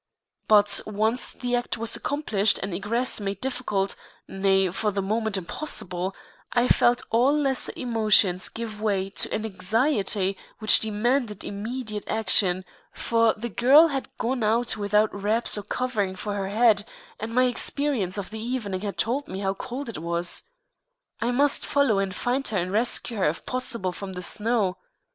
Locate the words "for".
4.71-4.89, 12.91-13.35, 16.15-16.33